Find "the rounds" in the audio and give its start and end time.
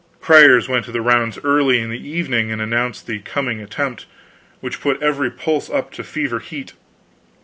0.91-1.37